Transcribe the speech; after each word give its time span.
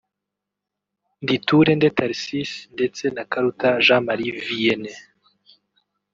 Nditurende 1.23 1.87
Tharcisse 1.95 2.59
ndetse 2.75 3.03
na 3.15 3.23
Karuta 3.31 3.69
Jean 3.85 4.01
Marie 4.07 4.35
Vienne 4.45 4.91